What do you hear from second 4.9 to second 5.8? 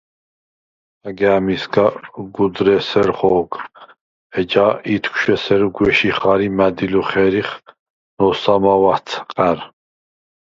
ითქშუ̂ ესერ